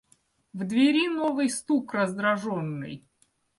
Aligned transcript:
В 0.53 0.63
двери 0.63 1.09
новый 1.09 1.47
стук 1.51 1.93
раздраженный. 1.93 3.05